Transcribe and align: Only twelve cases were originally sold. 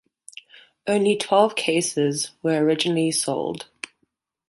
Only 0.87 1.15
twelve 1.15 1.53
cases 1.55 2.31
were 2.41 2.57
originally 2.57 3.11
sold. 3.11 3.67